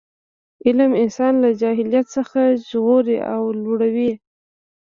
علم 0.65 0.91
انسان 1.03 1.33
له 1.43 1.49
جهالت 1.61 2.05
څخه 2.15 2.41
ژغوري 2.67 3.17
او 3.33 3.41
لوړوي. 3.61 4.11